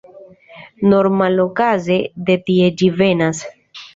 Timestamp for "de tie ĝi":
2.31-2.91